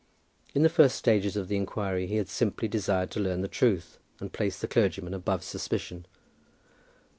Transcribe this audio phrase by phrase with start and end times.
[0.55, 3.99] In the first stages of the inquiry he had simply desired to learn the truth,
[4.19, 6.07] and place the clergyman above suspicion.